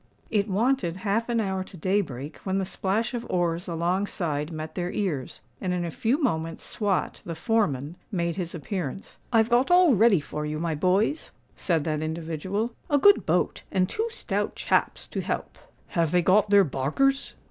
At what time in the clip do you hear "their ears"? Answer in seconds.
4.73-5.43